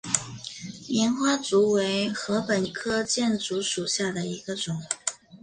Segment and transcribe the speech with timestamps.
[0.89, 4.81] 棉花竹为禾本科箭竹属下的一个种。